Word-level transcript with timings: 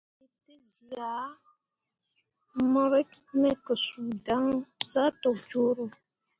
Mo 0.03 0.07
ĩĩ 0.23 0.35
tezyah 0.43 1.27
mo 2.71 2.83
rǝk 2.91 3.11
me 3.39 3.49
ke 3.65 3.73
suu 3.85 4.11
dan 4.25 4.45
zah 4.91 5.09
tok 5.21 5.37
cuuro. 5.49 5.83